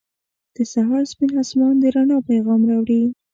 •د 0.55 0.57
سهار 0.73 1.03
سپین 1.11 1.31
آسمان 1.41 1.73
د 1.81 1.83
رڼا 1.95 2.17
پیغام 2.29 2.61
راوړي. 2.69 3.03